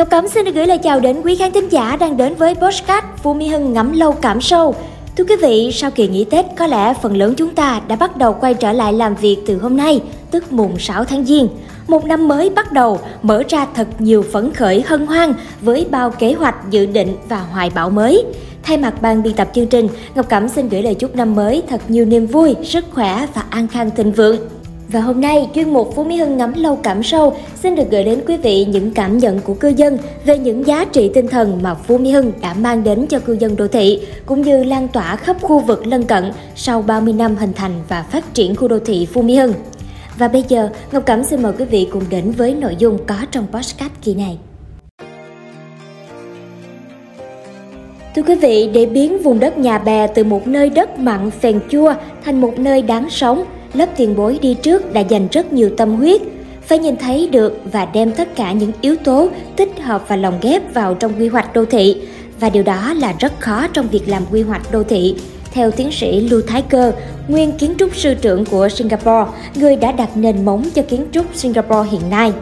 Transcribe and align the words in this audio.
Ngọc 0.00 0.10
Cẩm 0.10 0.28
xin 0.28 0.44
được 0.44 0.54
gửi 0.54 0.66
lời 0.66 0.78
chào 0.78 1.00
đến 1.00 1.20
quý 1.24 1.36
khán 1.36 1.52
thính 1.52 1.68
giả 1.68 1.96
đang 1.96 2.16
đến 2.16 2.34
với 2.34 2.54
Postcard 2.54 3.06
Phu 3.22 3.34
Mỹ 3.34 3.48
Hưng 3.48 3.72
ngắm 3.72 3.92
lâu 3.92 4.12
cảm 4.12 4.40
sâu. 4.40 4.74
Thưa 5.16 5.24
quý 5.24 5.36
vị, 5.42 5.70
sau 5.72 5.90
kỳ 5.90 6.08
nghỉ 6.08 6.24
Tết, 6.24 6.46
có 6.58 6.66
lẽ 6.66 6.94
phần 7.02 7.16
lớn 7.16 7.34
chúng 7.36 7.54
ta 7.54 7.80
đã 7.88 7.96
bắt 7.96 8.16
đầu 8.16 8.32
quay 8.32 8.54
trở 8.54 8.72
lại 8.72 8.92
làm 8.92 9.14
việc 9.14 9.36
từ 9.46 9.58
hôm 9.58 9.76
nay, 9.76 10.02
tức 10.30 10.52
mùng 10.52 10.78
6 10.78 11.04
tháng 11.04 11.24
Giêng. 11.24 11.48
Một 11.88 12.04
năm 12.04 12.28
mới 12.28 12.50
bắt 12.50 12.72
đầu, 12.72 12.98
mở 13.22 13.42
ra 13.48 13.66
thật 13.74 13.88
nhiều 13.98 14.24
phấn 14.32 14.52
khởi 14.52 14.84
hân 14.86 15.06
hoan 15.06 15.34
với 15.60 15.86
bao 15.90 16.10
kế 16.10 16.32
hoạch, 16.32 16.70
dự 16.70 16.86
định 16.86 17.16
và 17.28 17.40
hoài 17.40 17.70
bão 17.74 17.90
mới. 17.90 18.24
Thay 18.62 18.76
mặt 18.76 19.02
ban 19.02 19.22
biên 19.22 19.34
tập 19.34 19.48
chương 19.54 19.66
trình, 19.66 19.88
Ngọc 20.14 20.28
Cẩm 20.28 20.48
xin 20.48 20.68
gửi 20.68 20.82
lời 20.82 20.94
chúc 20.94 21.16
năm 21.16 21.34
mới 21.34 21.62
thật 21.68 21.80
nhiều 21.88 22.04
niềm 22.04 22.26
vui, 22.26 22.54
sức 22.64 22.84
khỏe 22.94 23.26
và 23.34 23.44
an 23.50 23.68
khang 23.68 23.90
thịnh 23.90 24.12
vượng. 24.12 24.36
Và 24.92 25.00
hôm 25.00 25.20
nay, 25.20 25.48
chuyên 25.54 25.72
mục 25.72 25.92
Phú 25.94 26.04
Mỹ 26.04 26.16
Hưng 26.16 26.36
ngắm 26.36 26.52
lâu 26.56 26.76
cảm 26.76 27.02
sâu 27.02 27.36
xin 27.62 27.74
được 27.74 27.90
gửi 27.90 28.04
đến 28.04 28.20
quý 28.26 28.36
vị 28.36 28.64
những 28.64 28.90
cảm 28.90 29.18
nhận 29.18 29.40
của 29.40 29.54
cư 29.54 29.68
dân 29.68 29.98
về 30.24 30.38
những 30.38 30.66
giá 30.66 30.84
trị 30.84 31.10
tinh 31.14 31.28
thần 31.28 31.58
mà 31.62 31.74
Phú 31.74 31.98
Mỹ 31.98 32.10
Hưng 32.10 32.32
đã 32.40 32.54
mang 32.54 32.84
đến 32.84 33.06
cho 33.06 33.18
cư 33.18 33.32
dân 33.32 33.56
đô 33.56 33.68
thị, 33.68 34.00
cũng 34.26 34.42
như 34.42 34.64
lan 34.64 34.88
tỏa 34.88 35.16
khắp 35.16 35.36
khu 35.42 35.58
vực 35.58 35.86
lân 35.86 36.04
cận 36.04 36.32
sau 36.56 36.82
30 36.82 37.12
năm 37.12 37.36
hình 37.36 37.52
thành 37.52 37.72
và 37.88 38.02
phát 38.02 38.34
triển 38.34 38.56
khu 38.56 38.68
đô 38.68 38.78
thị 38.78 39.06
Phú 39.12 39.22
Mỹ 39.22 39.36
Hưng. 39.36 39.52
Và 40.18 40.28
bây 40.28 40.44
giờ, 40.48 40.68
Ngọc 40.92 41.06
Cẩm 41.06 41.24
xin 41.24 41.42
mời 41.42 41.52
quý 41.58 41.64
vị 41.64 41.88
cùng 41.92 42.04
đến 42.10 42.30
với 42.30 42.54
nội 42.54 42.76
dung 42.78 42.98
có 43.06 43.16
trong 43.30 43.46
podcast 43.52 43.92
kỳ 44.02 44.14
này. 44.14 44.38
Thưa 48.14 48.22
quý 48.22 48.34
vị, 48.34 48.70
để 48.74 48.86
biến 48.86 49.22
vùng 49.22 49.40
đất 49.40 49.58
nhà 49.58 49.78
bè 49.78 50.06
từ 50.06 50.24
một 50.24 50.46
nơi 50.46 50.70
đất 50.70 50.98
mặn 50.98 51.30
phèn 51.30 51.60
chua 51.70 51.94
thành 52.24 52.40
một 52.40 52.58
nơi 52.58 52.82
đáng 52.82 53.10
sống– 53.10 53.44
lớp 53.74 53.88
tiền 53.96 54.16
bối 54.16 54.38
đi 54.42 54.54
trước 54.54 54.92
đã 54.92 55.00
dành 55.00 55.28
rất 55.32 55.52
nhiều 55.52 55.70
tâm 55.76 55.94
huyết. 55.94 56.20
Phải 56.62 56.78
nhìn 56.78 56.96
thấy 56.96 57.28
được 57.32 57.60
và 57.72 57.84
đem 57.84 58.12
tất 58.12 58.36
cả 58.36 58.52
những 58.52 58.72
yếu 58.80 58.96
tố 58.96 59.28
tích 59.56 59.80
hợp 59.80 60.04
và 60.08 60.16
lồng 60.16 60.38
ghép 60.42 60.74
vào 60.74 60.94
trong 60.94 61.12
quy 61.18 61.28
hoạch 61.28 61.54
đô 61.54 61.64
thị. 61.64 61.96
Và 62.40 62.50
điều 62.50 62.62
đó 62.62 62.94
là 62.94 63.14
rất 63.18 63.40
khó 63.40 63.66
trong 63.66 63.88
việc 63.88 64.08
làm 64.08 64.22
quy 64.30 64.42
hoạch 64.42 64.72
đô 64.72 64.82
thị. 64.82 65.14
Theo 65.52 65.70
tiến 65.70 65.92
sĩ 65.92 66.20
Lưu 66.20 66.42
Thái 66.46 66.62
Cơ, 66.62 66.92
nguyên 67.28 67.52
kiến 67.52 67.74
trúc 67.78 67.96
sư 67.96 68.14
trưởng 68.14 68.44
của 68.44 68.68
Singapore, 68.68 69.30
người 69.54 69.76
đã 69.76 69.92
đặt 69.92 70.16
nền 70.16 70.44
móng 70.44 70.64
cho 70.74 70.82
kiến 70.82 71.06
trúc 71.12 71.26
Singapore 71.34 71.90
hiện 71.90 72.10
nay. 72.10 72.32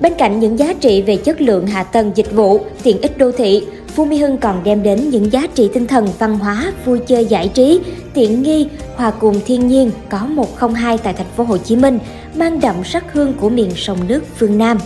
Bên 0.00 0.12
cạnh 0.18 0.40
những 0.40 0.58
giá 0.58 0.72
trị 0.72 1.02
về 1.02 1.16
chất 1.16 1.40
lượng 1.40 1.66
hạ 1.66 1.82
tầng 1.82 2.12
dịch 2.14 2.32
vụ, 2.32 2.60
tiện 2.82 3.00
ích 3.00 3.18
đô 3.18 3.32
thị, 3.32 3.62
Phú 4.00 4.06
Mỹ 4.06 4.18
Hưng 4.18 4.38
còn 4.38 4.64
đem 4.64 4.82
đến 4.82 5.10
những 5.10 5.32
giá 5.32 5.46
trị 5.54 5.70
tinh 5.74 5.86
thần 5.86 6.08
văn 6.18 6.38
hóa, 6.38 6.72
vui 6.84 6.98
chơi 7.06 7.24
giải 7.24 7.48
trí, 7.48 7.80
tiện 8.14 8.42
nghi, 8.42 8.68
hòa 8.96 9.10
cùng 9.10 9.40
thiên 9.46 9.68
nhiên 9.68 9.90
có 10.10 10.18
102 10.18 10.98
tại 10.98 11.12
thành 11.12 11.26
phố 11.36 11.44
Hồ 11.44 11.58
Chí 11.58 11.76
Minh, 11.76 11.98
mang 12.34 12.60
đậm 12.60 12.84
sắc 12.84 13.12
hương 13.12 13.32
của 13.32 13.50
miền 13.50 13.70
sông 13.76 13.98
nước 14.08 14.24
phương 14.36 14.58
Nam. 14.58 14.78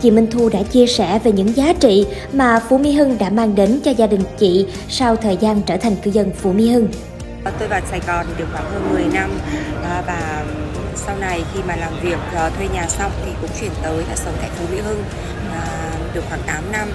Chị 0.00 0.10
Minh 0.10 0.26
Thu 0.30 0.48
đã 0.48 0.62
chia 0.62 0.86
sẻ 0.86 1.18
về 1.24 1.32
những 1.32 1.56
giá 1.56 1.72
trị 1.72 2.06
mà 2.32 2.60
Phú 2.68 2.78
Mỹ 2.78 2.92
Hưng 2.92 3.18
đã 3.18 3.30
mang 3.30 3.54
đến 3.54 3.80
cho 3.84 3.90
gia 3.90 4.06
đình 4.06 4.22
chị 4.38 4.66
sau 4.88 5.16
thời 5.16 5.36
gian 5.36 5.62
trở 5.62 5.76
thành 5.76 5.96
cư 5.96 6.10
dân 6.10 6.30
Phú 6.30 6.52
Mỹ 6.52 6.70
Hưng. 6.70 6.88
Tôi 7.58 7.68
vào 7.68 7.80
Sài 7.90 8.00
Gòn 8.06 8.26
được 8.38 8.46
khoảng 8.52 8.70
hơn 8.72 8.90
10 8.92 9.04
năm 9.12 9.30
à, 9.84 10.02
và 10.06 10.44
sau 10.96 11.16
này 11.16 11.44
khi 11.54 11.60
mà 11.68 11.76
làm 11.76 11.92
việc 12.02 12.18
à, 12.34 12.50
thuê 12.50 12.68
nhà 12.74 12.88
xong 12.88 13.12
thì 13.24 13.30
cũng 13.40 13.50
chuyển 13.60 13.70
tới 13.82 14.04
là 14.08 14.16
sống 14.16 14.34
tại 14.40 14.50
Phú 14.58 14.64
Mỹ 14.72 14.80
Hưng 14.80 15.02
à, 15.52 15.89
được 16.14 16.24
khoảng 16.28 16.42
8 16.46 16.72
năm. 16.72 16.90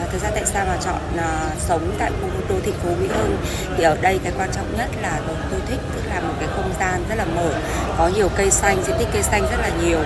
À, 0.00 0.06
thực 0.12 0.22
ra 0.22 0.30
tại 0.34 0.44
sao 0.46 0.66
mà 0.66 0.76
chọn 0.84 1.00
à, 1.18 1.50
sống 1.68 1.94
tại 1.98 2.10
khu 2.22 2.28
đô 2.48 2.54
thị 2.64 2.72
phố 2.82 2.88
Mỹ 3.00 3.08
Hưng? 3.08 3.36
Thì 3.76 3.84
ở 3.84 3.96
đây 4.00 4.20
cái 4.24 4.32
quan 4.38 4.50
trọng 4.52 4.76
nhất 4.78 4.90
là 5.02 5.20
tôi 5.50 5.60
thích 5.68 5.80
tức 5.94 6.02
là 6.14 6.20
một 6.20 6.34
cái 6.40 6.48
không 6.56 6.72
gian 6.80 7.04
rất 7.08 7.14
là 7.18 7.24
mở 7.24 7.52
có 7.98 8.08
nhiều 8.08 8.28
cây 8.36 8.50
xanh 8.50 8.82
diện 8.86 8.96
tích 8.98 9.08
cây 9.12 9.22
xanh 9.22 9.42
rất 9.42 9.58
là 9.62 9.70
nhiều. 9.82 9.98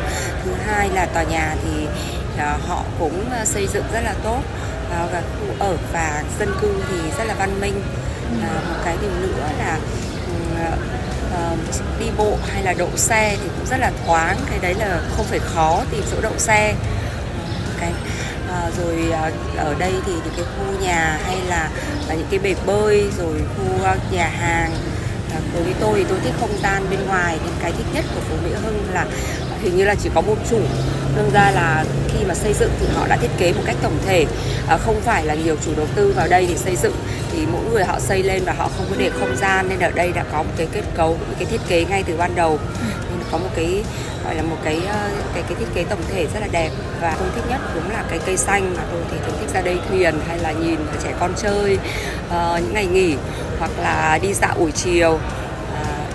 Thứ 0.45 0.51
hai 0.67 0.89
là 0.89 1.07
tòa 1.07 1.23
nhà 1.23 1.57
thì 1.65 1.87
à, 2.39 2.59
họ 2.69 2.85
cũng 2.99 3.31
à, 3.31 3.45
xây 3.45 3.67
dựng 3.67 3.85
rất 3.93 4.01
là 4.05 4.15
tốt. 4.25 4.41
À, 4.91 5.07
và 5.13 5.21
khu 5.21 5.67
ở 5.67 5.77
và 5.93 6.23
dân 6.39 6.49
cư 6.61 6.75
thì 6.89 6.97
rất 7.19 7.25
là 7.25 7.35
văn 7.35 7.61
minh. 7.61 7.83
À, 8.43 8.53
một 8.69 8.77
cái 8.85 8.97
điều 9.01 9.11
nữa 9.11 9.49
là 9.59 9.79
uh, 10.73 10.79
đi 12.01 12.07
bộ 12.19 12.37
hay 12.53 12.63
là 12.63 12.75
đậu 12.79 12.91
xe 12.97 13.37
thì 13.43 13.49
cũng 13.57 13.67
rất 13.67 13.81
là 13.81 13.91
thoáng. 14.07 14.37
Cái 14.51 14.59
đấy 14.63 14.75
là 14.75 15.01
không 15.17 15.27
phải 15.27 15.39
khó 15.39 15.83
tìm 15.91 16.03
chỗ 16.11 16.21
đậu 16.21 16.39
xe. 16.39 16.75
Cái 17.81 17.93
à, 18.53 18.71
rồi 18.79 19.13
à, 19.13 19.31
ở 19.57 19.75
đây 19.79 19.93
thì 20.07 20.13
những 20.13 20.35
cái 20.37 20.45
khu 20.45 20.85
nhà 20.85 21.19
hay 21.25 21.37
là 21.49 21.71
à, 22.09 22.15
những 22.15 22.27
cái 22.31 22.39
bể 22.39 22.55
bơi 22.67 23.05
rồi 23.19 23.41
khu 23.57 23.85
à, 23.85 23.97
nhà 24.11 24.29
hàng. 24.29 24.73
À, 25.35 25.39
đối 25.55 25.63
với 25.63 25.75
tôi 25.81 25.99
thì 25.99 26.05
tôi 26.09 26.19
thích 26.25 26.35
không 26.41 26.59
gian 26.63 26.87
bên 26.91 27.07
ngoài. 27.07 27.39
Những 27.45 27.55
cái 27.63 27.73
thích 27.73 27.87
nhất 27.95 28.05
của 28.15 28.21
phố 28.21 28.35
Mỹ 28.45 28.51
Hưng 28.63 28.85
là 28.93 29.07
hình 29.63 29.77
như 29.77 29.85
là 29.85 29.95
chỉ 29.95 30.11
có 30.15 30.21
một 30.21 30.37
chủ. 30.51 30.61
Nên 31.17 31.31
ra 31.33 31.51
là 31.51 31.85
khi 32.09 32.25
mà 32.25 32.35
xây 32.35 32.53
dựng 32.53 32.71
thì 32.81 32.87
họ 32.95 33.07
đã 33.09 33.17
thiết 33.17 33.31
kế 33.39 33.53
một 33.53 33.63
cách 33.67 33.77
tổng 33.83 33.99
thể. 34.07 34.27
À, 34.69 34.77
không 34.77 35.01
phải 35.01 35.25
là 35.25 35.35
nhiều 35.35 35.57
chủ 35.65 35.73
đầu 35.77 35.87
tư 35.95 36.13
vào 36.17 36.29
đây 36.29 36.47
thì 36.47 36.57
xây 36.57 36.77
dựng. 36.77 36.95
Thì 37.33 37.47
mỗi 37.53 37.63
người 37.73 37.85
họ 37.85 38.01
xây 38.01 38.23
lên 38.23 38.45
và 38.45 38.53
họ 38.53 38.71
không 38.77 38.87
có 38.91 38.97
để 38.99 39.11
không 39.21 39.37
gian. 39.37 39.69
Nên 39.69 39.79
ở 39.79 39.91
đây 39.91 40.13
đã 40.13 40.25
có 40.33 40.43
một 40.43 40.53
cái 40.57 40.67
kết 40.73 40.85
cấu 40.97 41.09
một 41.09 41.35
cái 41.39 41.45
thiết 41.45 41.61
kế 41.69 41.85
ngay 41.85 42.03
từ 42.03 42.17
ban 42.17 42.35
đầu. 42.35 42.59
Ừ 42.81 42.87
có 43.33 43.39
một 43.39 43.49
cái 43.55 43.85
gọi 44.25 44.35
là 44.35 44.43
một 44.43 44.57
cái 44.65 44.81
ờ, 44.89 45.11
cái 45.35 45.43
cái 45.43 45.55
thiết 45.59 45.67
kế 45.75 45.85
tổng 45.85 46.03
thể 46.13 46.27
rất 46.35 46.41
là 46.41 46.49
đẹp. 46.53 46.71
Và 47.01 47.17
tôi 47.19 47.29
thích 47.35 47.45
nhất 47.51 47.61
đúng 47.75 47.91
là 47.93 48.05
cái 48.11 48.19
cây 48.27 48.37
xanh 48.37 48.75
mà 48.77 48.83
tôi 48.93 49.01
thì 49.11 49.17
tôi 49.27 49.37
thích 49.41 49.51
ra 49.55 49.61
đây 49.61 49.79
thuyền 49.89 50.15
hay 50.29 50.39
là 50.39 50.53
nhìn 50.53 50.79
trẻ 51.05 51.13
con 51.21 51.33
chơi 51.37 51.79
uh, 52.27 52.63
những 52.63 52.75
ngày 52.75 52.87
nghỉ 52.87 53.15
hoặc 53.59 53.71
là 53.83 54.19
đi 54.23 54.35
dạo 54.35 54.55
buổi 54.59 54.73
chiều 54.73 55.19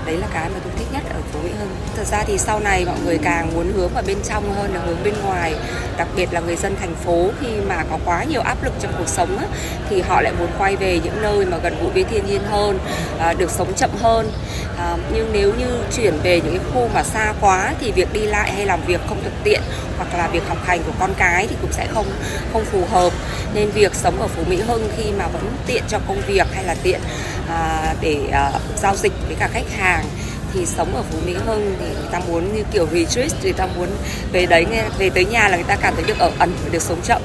đấy 0.07 0.17
là 0.17 0.27
cái 0.33 0.49
mà 0.49 0.59
tôi 0.63 0.73
thích 0.77 0.87
nhất 0.93 1.03
ở 1.09 1.19
phố 1.33 1.39
Mỹ 1.43 1.49
Hưng. 1.59 1.69
Thật 1.97 2.07
ra 2.07 2.23
thì 2.27 2.37
sau 2.37 2.59
này 2.59 2.85
mọi 2.85 2.95
người 3.05 3.17
càng 3.23 3.51
muốn 3.55 3.73
hướng 3.75 3.89
vào 3.93 4.03
bên 4.07 4.17
trong 4.29 4.53
hơn 4.55 4.73
là 4.73 4.79
hướng 4.85 5.03
bên 5.03 5.13
ngoài, 5.23 5.55
đặc 5.97 6.07
biệt 6.15 6.33
là 6.33 6.39
người 6.39 6.55
dân 6.55 6.75
thành 6.79 6.95
phố 7.05 7.29
khi 7.41 7.47
mà 7.67 7.83
có 7.89 7.97
quá 8.05 8.23
nhiều 8.23 8.41
áp 8.41 8.63
lực 8.63 8.73
trong 8.79 8.93
cuộc 8.97 9.07
sống 9.07 9.37
á, 9.37 9.45
thì 9.89 10.01
họ 10.01 10.21
lại 10.21 10.33
muốn 10.39 10.49
quay 10.57 10.75
về 10.75 10.99
những 11.03 11.21
nơi 11.21 11.45
mà 11.45 11.57
gần 11.57 11.75
gũi 11.81 11.91
với 11.91 12.03
thiên 12.03 12.25
nhiên 12.27 12.41
hơn, 12.49 12.79
à, 13.19 13.33
được 13.33 13.51
sống 13.51 13.73
chậm 13.73 13.89
hơn. 14.01 14.31
À, 14.77 14.97
nhưng 15.13 15.29
nếu 15.33 15.53
như 15.57 15.67
chuyển 15.95 16.13
về 16.23 16.41
những 16.41 16.57
cái 16.57 16.67
khu 16.73 16.89
mà 16.93 17.03
xa 17.03 17.33
quá 17.41 17.73
thì 17.79 17.91
việc 17.91 18.13
đi 18.13 18.19
lại 18.19 18.51
hay 18.51 18.65
làm 18.65 18.79
việc 18.87 19.01
không 19.07 19.23
thực 19.23 19.33
tiện 19.43 19.61
hoặc 19.97 20.17
là 20.17 20.27
việc 20.27 20.43
học 20.47 20.57
hành 20.65 20.79
của 20.83 20.91
con 20.99 21.13
cái 21.17 21.47
thì 21.47 21.55
cũng 21.61 21.71
sẽ 21.71 21.87
không 21.93 22.05
không 22.53 22.65
phù 22.65 22.85
hợp 22.91 23.13
nên 23.53 23.69
việc 23.69 23.95
sống 23.95 24.21
ở 24.21 24.27
phú 24.27 24.43
mỹ 24.49 24.55
hưng 24.55 24.89
khi 24.97 25.11
mà 25.11 25.27
vẫn 25.27 25.43
tiện 25.67 25.83
cho 25.89 25.99
công 26.07 26.21
việc 26.27 26.47
hay 26.53 26.63
là 26.63 26.75
tiện 26.83 26.99
à, 27.49 27.93
để 28.01 28.17
à, 28.31 28.51
giao 28.77 28.95
dịch 28.95 29.13
với 29.27 29.35
cả 29.39 29.49
khách 29.53 29.71
hàng 29.77 30.05
thì 30.53 30.65
sống 30.65 30.95
ở 30.95 31.03
Phú 31.11 31.19
Mỹ 31.25 31.33
Hưng 31.45 31.75
thì 31.79 31.85
người 31.85 32.11
ta 32.11 32.19
muốn 32.27 32.55
như 32.55 32.63
kiểu 32.71 32.87
retreat 32.93 33.31
người 33.43 33.53
ta 33.53 33.67
muốn 33.77 33.87
về 34.31 34.45
đấy 34.45 34.65
nghe 34.71 34.83
về 34.97 35.09
tới 35.09 35.25
nhà 35.25 35.47
là 35.47 35.57
người 35.57 35.65
ta 35.67 35.75
cảm 35.75 35.95
thấy 35.95 36.03
được 36.07 36.19
ở 36.19 36.31
ẩn 36.39 36.51
và 36.63 36.69
được 36.71 36.81
sống 36.81 37.01
chậm 37.03 37.21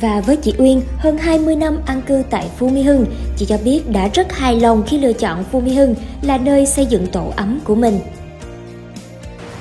và 0.00 0.20
với 0.20 0.36
chị 0.36 0.54
Uyên, 0.58 0.82
hơn 0.98 1.18
20 1.18 1.56
năm 1.56 1.78
an 1.86 2.02
cư 2.02 2.22
tại 2.30 2.50
Phú 2.58 2.68
Mỹ 2.68 2.82
Hưng, 2.82 3.06
chị 3.36 3.46
cho 3.46 3.58
biết 3.64 3.82
đã 3.90 4.08
rất 4.14 4.32
hài 4.32 4.60
lòng 4.60 4.82
khi 4.86 4.98
lựa 4.98 5.12
chọn 5.12 5.44
Phú 5.52 5.60
Mỹ 5.60 5.74
Hưng 5.74 5.94
là 6.22 6.38
nơi 6.38 6.66
xây 6.66 6.86
dựng 6.86 7.06
tổ 7.06 7.32
ấm 7.36 7.60
của 7.64 7.74
mình. 7.74 8.00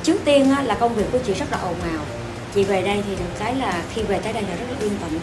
Trước 0.04 0.18
tiên 0.26 0.56
là 0.66 0.76
công 0.80 0.96
việc 0.96 1.06
của 1.12 1.20
chị 1.28 1.34
rất 1.34 1.52
là 1.52 1.58
ồn 1.58 1.76
ào. 1.82 2.25
Chị 2.56 2.64
về 2.64 2.82
đây 2.82 3.04
thì 3.08 3.16
được 3.16 3.40
cái 3.40 3.56
là 3.56 3.84
khi 3.94 4.02
về 4.02 4.20
tới 4.20 4.34
đây 4.34 4.44
là 4.44 4.56
rất 4.56 4.66
là 4.72 4.78
yên 4.80 4.98
tĩnh. 4.98 5.20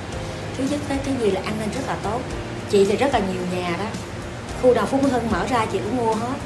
Thứ 0.59 0.65
nhất 0.71 0.81
cái 0.89 1.15
gì 1.23 1.31
là 1.31 1.41
an 1.45 1.55
ninh 1.61 1.69
rất 1.75 1.81
là 1.87 1.97
tốt. 2.03 2.21
Chị 2.71 2.85
thì 2.85 2.97
rất 2.97 3.13
là 3.13 3.19
nhiều 3.19 3.43
nhà 3.61 3.77
đó, 3.79 3.85
khu 4.63 4.75
đào 4.75 4.87
Phú 4.87 4.99
Hưng 5.03 5.31
mở 5.31 5.47
ra 5.51 5.67
chị 5.73 5.79
cũng 5.79 5.97
mua 5.97 6.15
hết. 6.15 6.37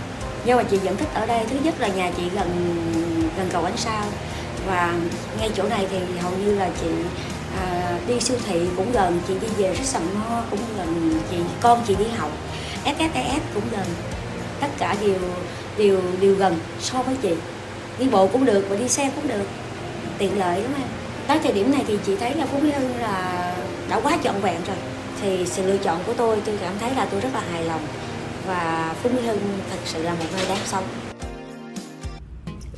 Nhưng 0.44 0.56
mà 0.56 0.62
chị 0.62 0.76
vẫn 0.76 0.96
thích 0.96 1.08
ở 1.14 1.26
đây. 1.26 1.44
Thứ 1.50 1.56
nhất 1.62 1.74
là 1.80 1.88
nhà 1.88 2.10
chị 2.16 2.22
gần 2.34 2.48
gần 3.36 3.48
cầu 3.52 3.64
ánh 3.64 3.76
sao. 3.76 4.04
Và 4.66 4.94
ngay 5.38 5.50
chỗ 5.56 5.62
này 5.62 5.86
thì 5.90 5.98
hầu 6.20 6.32
như 6.32 6.54
là 6.54 6.70
chị 6.80 6.88
à, 7.60 7.98
đi 8.08 8.20
siêu 8.20 8.36
thị 8.46 8.60
cũng 8.76 8.92
gần. 8.92 9.20
Chị 9.28 9.34
đi 9.40 9.48
về 9.56 9.74
rất 9.74 9.84
sầm 9.84 10.02
mo 10.14 10.42
cũng 10.50 10.60
gần. 10.78 11.20
Chị 11.30 11.36
con 11.60 11.82
chị 11.86 11.94
đi 11.98 12.06
học. 12.16 12.30
SSES 12.84 13.42
cũng 13.54 13.64
gần. 13.72 13.86
Tất 14.60 14.68
cả 14.78 14.96
đều 15.00 15.18
đều 15.78 16.00
đều 16.20 16.34
gần 16.34 16.58
so 16.80 17.02
với 17.02 17.16
chị. 17.22 17.34
Đi 17.98 18.08
bộ 18.08 18.26
cũng 18.26 18.44
được 18.44 18.66
và 18.68 18.76
đi 18.76 18.88
xe 18.88 19.10
cũng 19.16 19.28
được 19.28 19.46
tiện 20.18 20.38
lợi 20.38 20.60
lắm 20.60 20.72
em? 20.78 20.88
Tới 21.26 21.38
thời 21.42 21.52
điểm 21.52 21.72
này 21.72 21.84
thì 21.86 21.98
chị 22.06 22.16
thấy 22.16 22.34
là 22.34 22.46
phú 22.46 22.58
mỹ 22.62 22.70
hưng 22.70 22.96
là 23.00 23.54
đã 23.88 24.00
quá 24.00 24.18
trọn 24.24 24.40
vẹn 24.40 24.56
rồi. 24.66 24.76
Thì 25.20 25.46
sự 25.46 25.66
lựa 25.66 25.76
chọn 25.76 25.98
của 26.06 26.12
tôi 26.12 26.40
tôi 26.44 26.58
cảm 26.60 26.72
thấy 26.80 26.90
là 26.96 27.06
tôi 27.10 27.20
rất 27.20 27.30
là 27.34 27.42
hài 27.52 27.64
lòng. 27.64 27.80
Và 28.46 28.94
Phú 29.02 29.10
Mỹ 29.14 29.22
Hưng 29.26 29.38
thật 29.70 29.78
sự 29.84 30.02
là 30.02 30.12
một 30.12 30.26
nơi 30.36 30.46
đáng 30.48 30.58
sống. 30.64 30.84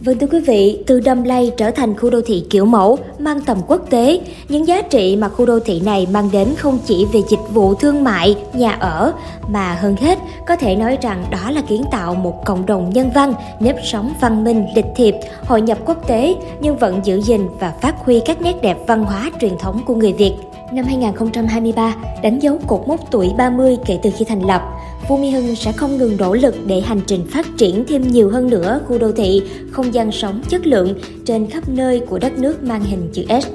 Vâng 0.00 0.18
thưa 0.18 0.26
quý 0.26 0.40
vị, 0.40 0.78
từ 0.86 1.00
đầm 1.00 1.22
lây 1.22 1.52
trở 1.56 1.70
thành 1.70 1.96
khu 1.96 2.10
đô 2.10 2.20
thị 2.26 2.44
kiểu 2.50 2.64
mẫu, 2.64 2.98
mang 3.18 3.40
tầm 3.40 3.58
quốc 3.66 3.90
tế, 3.90 4.20
những 4.48 4.66
giá 4.66 4.82
trị 4.82 5.16
mà 5.16 5.28
khu 5.28 5.46
đô 5.46 5.60
thị 5.60 5.80
này 5.84 6.06
mang 6.12 6.28
đến 6.32 6.48
không 6.58 6.78
chỉ 6.86 7.06
về 7.12 7.20
dịch 7.28 7.40
vụ 7.52 7.74
thương 7.74 8.04
mại, 8.04 8.36
nhà 8.52 8.70
ở, 8.70 9.12
mà 9.48 9.74
hơn 9.74 9.96
hết 9.96 10.18
có 10.46 10.56
thể 10.56 10.76
nói 10.76 10.98
rằng 11.02 11.24
đó 11.30 11.50
là 11.50 11.60
kiến 11.60 11.84
tạo 11.90 12.14
một 12.14 12.44
cộng 12.44 12.66
đồng 12.66 12.90
nhân 12.90 13.10
văn, 13.14 13.34
nếp 13.60 13.76
sống 13.84 14.12
văn 14.20 14.44
minh, 14.44 14.66
lịch 14.76 14.86
thiệp, 14.96 15.14
hội 15.44 15.60
nhập 15.60 15.78
quốc 15.84 16.08
tế 16.08 16.34
nhưng 16.60 16.76
vẫn 16.76 17.00
giữ 17.04 17.20
gìn 17.20 17.48
và 17.60 17.74
phát 17.80 17.94
huy 17.98 18.20
các 18.20 18.42
nét 18.42 18.62
đẹp 18.62 18.76
văn 18.86 19.04
hóa 19.04 19.30
truyền 19.40 19.58
thống 19.58 19.80
của 19.86 19.94
người 19.94 20.12
Việt. 20.12 20.32
Năm 20.72 20.84
2023 20.84 21.96
đánh 22.22 22.38
dấu 22.42 22.58
cột 22.66 22.88
mốc 22.88 23.00
tuổi 23.10 23.30
30 23.38 23.76
kể 23.86 23.98
từ 24.02 24.10
khi 24.18 24.24
thành 24.24 24.46
lập, 24.46 24.62
Phú 25.08 25.16
Mỹ 25.16 25.30
Hưng 25.30 25.56
sẽ 25.56 25.72
không 25.72 25.96
ngừng 25.96 26.16
nỗ 26.16 26.34
lực 26.34 26.54
để 26.66 26.80
hành 26.80 27.00
trình 27.06 27.26
phát 27.30 27.46
triển 27.56 27.84
thêm 27.88 28.02
nhiều 28.08 28.30
hơn 28.30 28.50
nữa 28.50 28.80
khu 28.88 28.98
đô 28.98 29.12
thị, 29.12 29.42
không 29.70 29.94
gian 29.94 30.12
sống 30.12 30.42
chất 30.48 30.66
lượng 30.66 30.94
trên 31.24 31.50
khắp 31.50 31.68
nơi 31.68 32.00
của 32.00 32.18
đất 32.18 32.38
nước 32.38 32.62
mang 32.62 32.84
hình 32.84 33.10
chữ 33.12 33.24
S. 33.42 33.46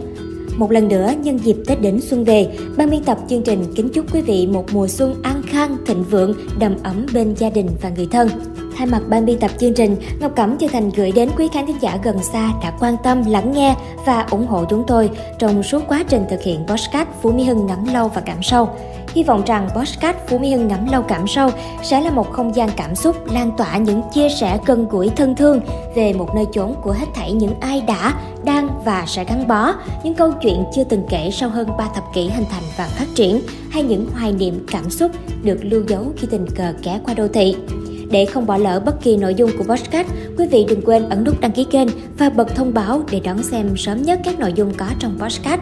Một 0.58 0.72
lần 0.72 0.88
nữa, 0.88 1.14
nhân 1.24 1.38
dịp 1.38 1.56
Tết 1.68 1.82
đến 1.82 2.02
xuân 2.02 2.24
về, 2.24 2.48
ban 2.78 2.90
biên 2.90 3.04
tập 3.04 3.18
chương 3.30 3.44
trình 3.44 3.64
kính 3.76 3.90
chúc 3.90 4.14
quý 4.14 4.22
vị 4.22 4.48
một 4.48 4.66
mùa 4.74 4.88
xuân 4.88 5.16
an 5.24 5.42
khang, 5.46 5.78
thịnh 5.86 6.04
vượng, 6.04 6.34
đầm 6.60 6.76
ấm 6.84 7.06
bên 7.14 7.34
gia 7.38 7.50
đình 7.50 7.70
và 7.82 7.90
người 7.90 8.08
thân. 8.12 8.30
Thay 8.78 8.88
mặt 8.88 9.02
ban 9.10 9.26
biên 9.26 9.40
tập 9.40 9.52
chương 9.60 9.74
trình, 9.74 9.96
Ngọc 10.20 10.32
Cẩm 10.36 10.58
chân 10.58 10.70
thành 10.70 10.90
gửi 10.90 11.12
đến 11.12 11.30
quý 11.38 11.48
khán 11.54 11.66
thính 11.66 11.82
giả 11.82 12.00
gần 12.04 12.24
xa 12.24 12.52
đã 12.64 12.72
quan 12.80 12.96
tâm, 13.04 13.24
lắng 13.26 13.52
nghe 13.52 13.76
và 14.06 14.26
ủng 14.30 14.48
hộ 14.48 14.66
chúng 14.70 14.84
tôi 14.88 15.10
trong 15.40 15.64
suốt 15.64 15.84
quá 15.88 16.04
trình 16.10 16.26
thực 16.30 16.42
hiện 16.42 16.66
podcast 16.68 17.08
Phú 17.22 17.32
Mỹ 17.32 17.44
Hưng 17.44 17.66
ngắm 17.66 17.94
lâu 17.94 18.08
và 18.08 18.22
cảm 18.22 18.44
sâu. 18.44 18.70
Hy 19.14 19.24
vọng 19.24 19.44
rằng 19.46 19.70
podcast 19.76 20.18
Phú 20.28 20.38
Mỹ 20.38 20.52
Hưng 20.52 20.68
ngắm 20.68 20.88
lâu 20.92 21.02
cảm 21.02 21.28
sâu 21.28 21.50
sẽ 21.84 22.02
là 22.02 22.12
một 22.12 22.32
không 22.32 22.56
gian 22.56 22.70
cảm 22.78 22.96
xúc 22.96 23.16
lan 23.32 23.52
tỏa 23.58 23.78
những 23.78 24.02
chia 24.14 24.30
sẻ 24.30 24.60
gần 24.66 24.88
gũi 24.90 25.10
thân 25.10 25.36
thương 25.36 25.62
về 25.96 26.14
một 26.14 26.36
nơi 26.36 26.46
chốn 26.54 26.76
của 26.84 26.92
hết 26.92 27.06
thảy 27.16 27.32
những 27.32 27.60
ai 27.60 27.82
đã, 27.82 28.14
đang 28.44 28.70
và 28.86 29.06
sẽ 29.08 29.26
gắn 29.26 29.48
bó, 29.48 29.74
những 30.04 30.14
câu 30.14 30.32
chuyện 30.42 30.64
chưa 30.76 30.84
từng 30.84 31.04
kể 31.10 31.30
sau 31.34 31.50
hơn 31.50 31.68
3 31.78 31.88
thập 31.96 32.04
kỷ 32.14 32.30
hình 32.30 32.46
thành 32.52 32.64
và 32.78 32.86
phát 32.86 33.08
triển, 33.16 33.42
hay 33.70 33.84
những 33.84 34.08
hoài 34.14 34.32
niệm 34.32 34.66
cảm 34.72 34.90
xúc 34.90 35.12
được 35.44 35.58
lưu 35.62 35.84
dấu 35.88 36.06
khi 36.18 36.28
tình 36.32 36.46
cờ 36.56 36.74
ghé 36.84 37.00
qua 37.06 37.14
đô 37.14 37.28
thị. 37.28 37.56
Để 38.14 38.26
không 38.26 38.46
bỏ 38.46 38.58
lỡ 38.58 38.82
bất 38.86 39.02
kỳ 39.02 39.18
nội 39.18 39.36
dung 39.36 39.52
của 39.58 39.64
podcast, 39.64 40.08
quý 40.38 40.48
vị 40.48 40.66
đừng 40.70 40.82
quên 40.82 41.10
ấn 41.10 41.24
nút 41.24 41.42
đăng 41.42 41.52
ký 41.52 41.64
kênh 41.64 41.88
và 42.18 42.30
bật 42.30 42.56
thông 42.56 42.74
báo 42.74 43.04
để 43.12 43.20
đón 43.20 43.44
xem 43.44 43.78
sớm 43.78 44.02
nhất 44.02 44.20
các 44.24 44.40
nội 44.40 44.54
dung 44.56 44.74
có 44.74 44.86
trong 45.00 45.20
podcast. 45.20 45.62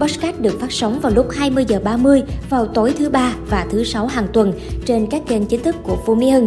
Podcast 0.00 0.40
được 0.40 0.60
phát 0.60 0.72
sóng 0.72 1.00
vào 1.00 1.12
lúc 1.12 1.26
20 1.30 1.64
giờ 1.68 1.80
30 1.84 2.22
vào 2.50 2.66
tối 2.66 2.94
thứ 2.98 3.10
ba 3.10 3.34
và 3.50 3.66
thứ 3.70 3.84
sáu 3.84 4.06
hàng 4.06 4.26
tuần 4.32 4.52
trên 4.86 5.06
các 5.06 5.22
kênh 5.28 5.46
chính 5.46 5.62
thức 5.62 5.76
của 5.82 5.96
Phú 6.06 6.14
Mỹ 6.14 6.30
Hưng. 6.30 6.46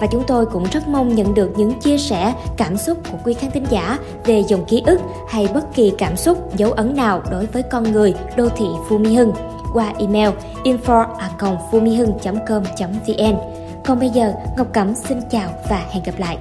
Và 0.00 0.06
chúng 0.12 0.24
tôi 0.26 0.46
cũng 0.46 0.66
rất 0.72 0.88
mong 0.88 1.14
nhận 1.14 1.34
được 1.34 1.50
những 1.56 1.80
chia 1.80 1.98
sẻ, 1.98 2.34
cảm 2.56 2.76
xúc 2.76 2.98
của 3.12 3.18
quý 3.24 3.34
khán 3.34 3.50
thính 3.50 3.66
giả 3.70 3.98
về 4.26 4.42
dòng 4.48 4.64
ký 4.64 4.82
ức 4.86 5.00
hay 5.28 5.48
bất 5.54 5.74
kỳ 5.74 5.92
cảm 5.98 6.16
xúc, 6.16 6.56
dấu 6.56 6.72
ấn 6.72 6.96
nào 6.96 7.22
đối 7.30 7.46
với 7.46 7.62
con 7.62 7.92
người, 7.92 8.14
đô 8.36 8.48
thị 8.48 8.66
Phú 8.88 8.98
Mỹ 8.98 9.14
Hưng 9.14 9.32
qua 9.72 9.92
email 9.98 10.30
info@phumihưng.com.vn. 10.64 13.59
Còn 13.90 13.98
bây 13.98 14.08
giờ, 14.08 14.32
Ngọc 14.56 14.66
Cẩm 14.72 14.94
xin 14.94 15.18
chào 15.30 15.50
và 15.70 15.86
hẹn 15.90 16.02
gặp 16.02 16.14
lại. 16.18 16.38